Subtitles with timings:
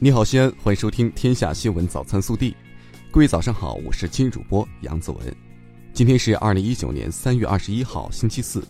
[0.00, 2.52] 你好，西安，欢迎收听《天下新闻早餐速递》。
[3.10, 5.36] 各位早上好，我是今日主播杨子文。
[5.92, 8.62] 今天是二零一九年三月二十一号，星期四。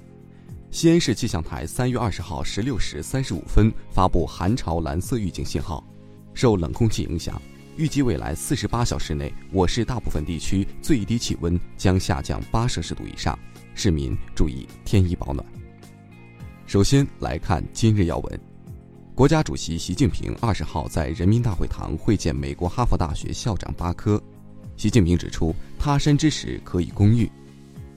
[0.71, 5.87] 西安市气象台三月二十号十六时三十五分发布寒潮蓝色预警信号，
[6.33, 7.39] 受冷空气影响，
[7.77, 13.39] 预计未来四十八小时内，我市大部分地区最低气温将下降八摄氏度以上，
[13.75, 15.45] 市民注意添衣保暖。
[16.67, 18.48] 首先来看今日要闻。
[19.19, 24.23] 国家主席习近平二十号在人民大会堂会见美国哈佛大学校长巴科。
[24.77, 27.29] 习近平指出，他山之石可以攻玉。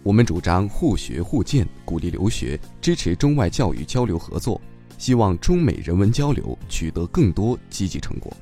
[0.01, 4.59] 我们主张互学互鉴，鼓励留学，支持中外教育交流合作，
[4.97, 8.35] 希望中美人文交流取得更多积极成果。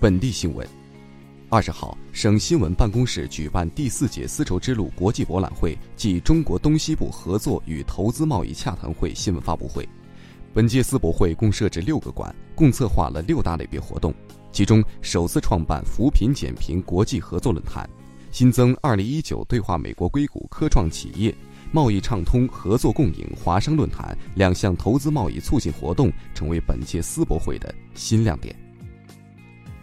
[0.00, 0.66] 本地新闻。
[1.52, 9.86] 二十号，省新闻办公室举办第四届丝绸之路国际博览会暨中国东西部合作与投资贸易洽谈会新闻发布会。
[10.54, 14.14] 本届丝博会共设置六个馆，共策划了六大类别活动，
[14.52, 17.90] 其中首次创办扶贫减贫国际合作论坛，
[18.30, 21.34] 新增二零一九对话美国硅谷科创企业，
[21.72, 28.54] 贸易畅通合作共赢华商论坛两项投资贸易促进活动，成为本届丝博会的新亮点。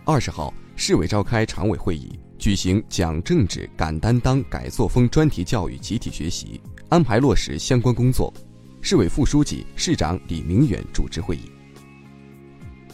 [0.05, 0.53] 二十号。
[0.80, 8.31] 市委召开常委会议，举行讲政治、敢担当、改作风专题教育集体学习，安排落实相关工作。
[8.80, 11.52] 市委副书记、市长李明远主持会议。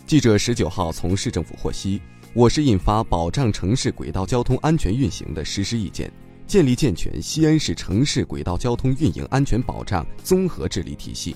[0.08, 2.02] 记者十九号从市政府获悉，
[2.34, 6.08] 我市印发《保障城市轨道交通安全运行的实施意见》，
[6.48, 11.36] 建立健全西安市城市轨道交通运营安全保障综合治理体系。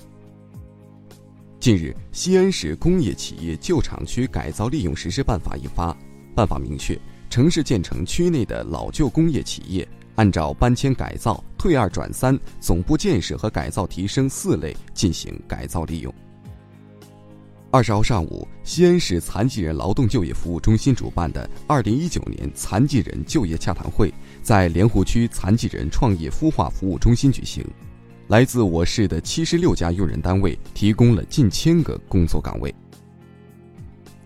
[1.60, 5.94] 近日，西安市工业企业旧厂区改造利用实施办法印发。
[6.34, 6.98] 办法明确，
[7.28, 16.12] 城市建成区内的老旧工业企业，按照搬迁改造、退二转三、总部建设和改造提升四类进行改造利用。
[17.70, 24.10] 二十号上午，西安市残疾人劳动就业服务中心主办的二零一九年残疾人就业洽谈会
[24.42, 27.62] 在莲湖区残疾人创业孵化服务中心举行，
[28.28, 32.74] 来自我市的七十六家用人单位提供了近千个工作岗位。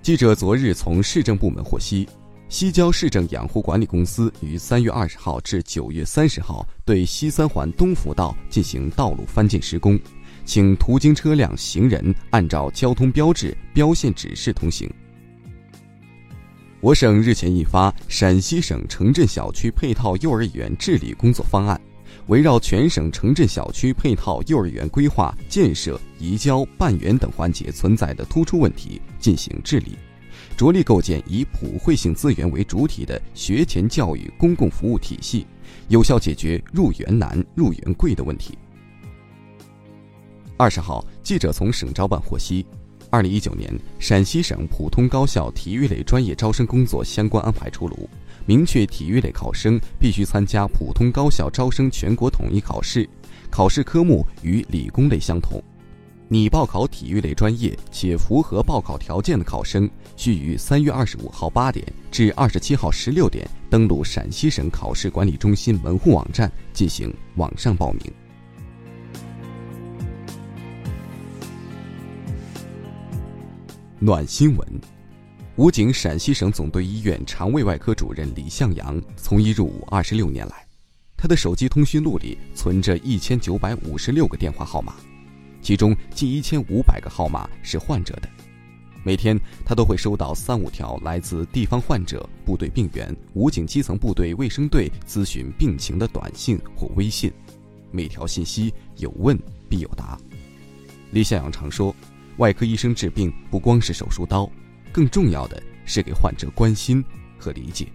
[0.03, 2.09] 记者昨日从市政部门获悉，
[2.49, 9.97] 西郊市政养护管理公司于三月二十号至九月三十号对西三环东辅道进行道路翻建施工，
[10.45, 14.93] 请途经车辆、行人按照交通标志标线指示通行。
[16.81, 21.81] 我省日前印发《陕西省城镇小区配套幼儿园治理工作方案》，
[22.29, 29.99] 围绕全省城镇小区配套幼儿园规划、建设、移交、办园等环节存在的突出问题进行治理，
[30.57, 35.47] 着力构建以普惠性资源为主体的学前教育公共服务体系，
[35.89, 38.57] 有效解决入园难、入园贵的问题。
[40.57, 42.65] 二十号，记者从省招办获悉。
[43.11, 48.09] 二零一九年，陕西省普通高校体育类专业招生工作相关安排出炉，
[48.45, 53.09] 明确体育类考生必须参加普通高校招生全国统一考试，
[53.51, 55.63] 考试科目与理工类相同。
[56.29, 68.01] 拟报考体育类专业且符合报考条件的考生，需于三月二十五号八点至二十七号十六点登录陕西省考试管理中心门户网站进行网上报名。
[73.99, 74.81] 暖新闻：
[75.57, 80.67] 武警陕西省总队医院肠胃外科主任李向阳从医入伍二十六年来，
[81.15, 84.95] 他的手机通讯录里存着一千九百五十六个电话号码，
[85.61, 88.29] 其中近一千五百个号码是患者的。
[89.05, 97.31] 每天他都会收到三五条来自地方患者、部队病员、武警基层部队卫生队咨询病情的短信或微信，
[97.91, 99.39] 每条信息有问
[99.69, 100.19] 必有答。
[101.11, 101.95] 李向阳常说。
[102.39, 104.51] 外科医生治病不光是手术刀，
[104.93, 107.03] 更重要的是给患者关心
[107.39, 107.89] 和理解。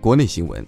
[0.00, 0.66] 国内新闻，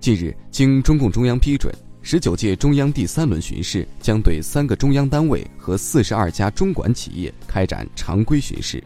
[0.00, 1.70] 近日，经中共中央批准，
[2.00, 8.82] 十九届中央第三轮巡视将对三个中央单位和四十二家中管企业开展常规巡视。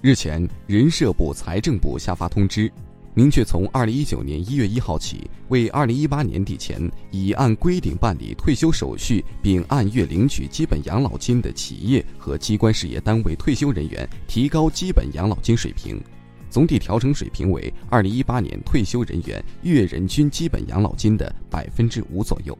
[0.00, 2.72] 日前，人社部、财政部下发通知。
[3.14, 6.80] 明确，从二零一九年一月一号起，为二零一八年底前
[7.10, 16.02] 已按规定办理退休手续并按月领取基本养老金的企业和机关事业单位退休人员提高基本养老金水平，
[16.48, 22.56] 总体调整水平为二零一八年退休人员月人均基本养老金的百分之五左右。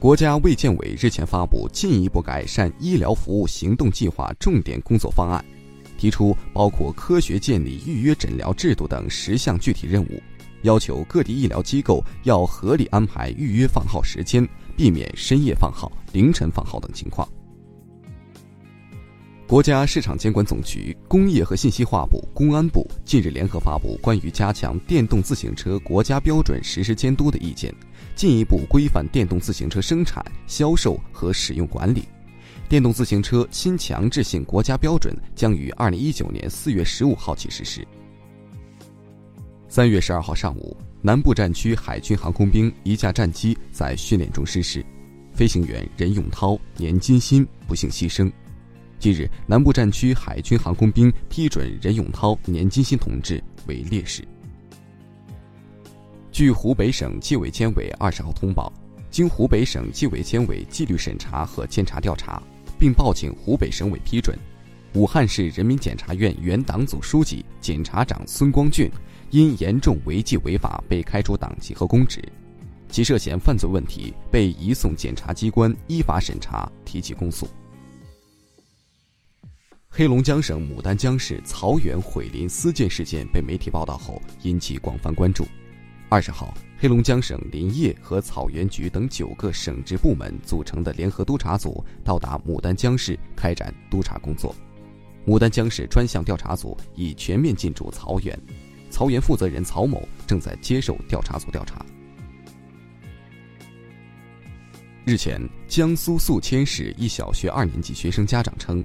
[0.00, 5.42] 国家卫健委日前发布进一步改善医疗服务行动计划重点工作方案。
[5.96, 10.22] 提出包括科学建立预约诊疗制度等十项具体任务，
[10.62, 14.46] 要求各地医疗机构要合理安排预约放号时间，
[14.76, 17.28] 避免深夜放号、凌晨放号等情况。
[19.46, 27.72] 国家市场监管总局、工业和信息化部、公安部近日联合发布关于加强电动自行车国家标准实施监督的意见，
[28.16, 32.04] 进一步规范电动自行车生产、销售和使用管理。
[32.68, 37.86] 电动自行车新强制性国家标准将于二零一九年四月十五号起实施。
[39.68, 44.84] 三月十二号上午，南部战区海军航空兵一架战机在训练中失事，
[45.34, 48.32] 飞行员任永涛、年金鑫不幸牺牲。
[48.98, 54.26] 近日，南部战区海军航空兵批准任永涛、年金鑫同志为烈士。
[56.32, 58.72] 据湖北省纪委监委二十号通报，
[59.10, 62.42] 经湖北省纪委监委纪律审查和监察调查，
[62.78, 64.38] 并报请湖北省委批准，
[64.94, 68.90] 武汉市人民检察院原党组书记、检察长孙光俊
[69.30, 72.22] 因严重违纪违法被开除党籍和公职，
[72.88, 77.48] 其涉嫌犯罪问题被移送检察机关依法审查，提起公诉。
[79.88, 85.46] 黑龙江省牡丹江市草原毁林私建事件被媒体报道后，引起广泛关注。
[86.14, 94.54] 二十号，黑龙江省林业和草原局等九个省直部门组成的联合督查组到达牡丹江市开展督查工作。
[95.26, 98.40] 牡丹江市专项调查组已全面进驻草原，
[98.90, 101.84] 草原负责人曹某正在接受调查组调查。
[105.04, 108.84] 日前，江苏宿迁市一小学二年级学生家长称。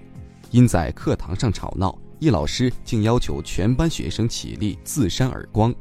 [0.50, 5.72] 因在课堂上吵闹，一老师竟要求全班学生起立自扇耳光。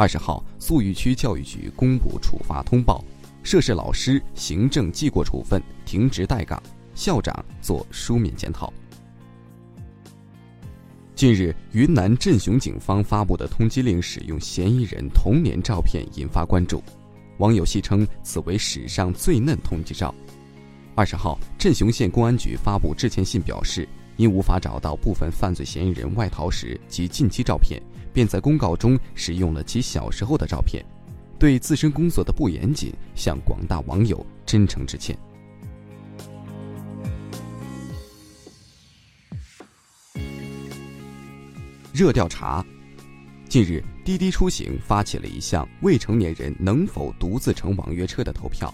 [0.00, 3.04] 二十号，宿豫区教育局公布处罚通报，
[3.42, 6.58] 涉事老师行政记过处分，停职待岗，
[6.94, 8.72] 校长做书面检讨。
[11.14, 16.82] 近日，云南镇雄警方发布的通缉令使用嫌疑人童年照片引发关注，
[17.36, 20.14] 网友戏称此为史上最嫩通缉照。
[20.94, 23.86] 二十号，镇雄县公安局发布致歉信表示。
[24.20, 27.80] 因无法找到部分犯罪嫌疑人外逃时及近期照片，
[28.12, 30.84] 便在公告中使用了其小时候的照片，
[31.38, 35.16] 对自身工作的不严谨向广大网友真诚致歉。
[41.94, 42.62] 热调查：
[43.48, 48.70] 近日，滴滴出行发起了一项未成年人能否独自乘网约车的投票，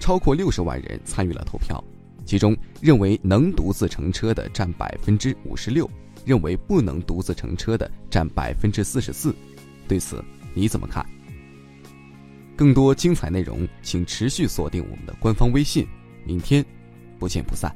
[0.00, 1.84] 超过六十万人参与了投票。
[2.28, 5.90] 其中认为能独自乘车的占百分之五十六，
[6.26, 9.34] 认为不能独自乘车的占百分之四十四。
[9.88, 10.22] 对此
[10.52, 11.02] 你怎么看？
[12.54, 15.86] 更多精彩内容，请持续锁定我们的官方微信。
[16.26, 16.62] 明天，
[17.18, 17.74] 不见不散。